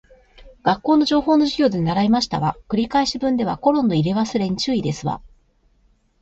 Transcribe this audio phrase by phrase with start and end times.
[0.63, 2.57] 学校の情報の授業で習いましたわ。
[2.67, 5.21] 繰り返し文ではコロンの入れ忘れに注意ですわ